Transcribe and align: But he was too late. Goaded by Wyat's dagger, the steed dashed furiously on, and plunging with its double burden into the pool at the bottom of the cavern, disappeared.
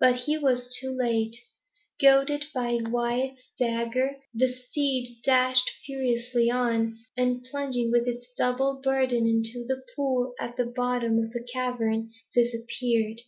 But 0.00 0.22
he 0.22 0.36
was 0.36 0.76
too 0.80 0.90
late. 0.90 1.36
Goaded 2.02 2.46
by 2.52 2.80
Wyat's 2.82 3.46
dagger, 3.56 4.16
the 4.34 4.52
steed 4.52 5.22
dashed 5.22 5.70
furiously 5.86 6.50
on, 6.50 6.98
and 7.16 7.44
plunging 7.48 7.92
with 7.92 8.08
its 8.08 8.26
double 8.36 8.80
burden 8.82 9.28
into 9.28 9.64
the 9.64 9.84
pool 9.94 10.34
at 10.40 10.56
the 10.56 10.66
bottom 10.66 11.20
of 11.20 11.30
the 11.30 11.46
cavern, 11.54 12.10
disappeared. 12.34 13.20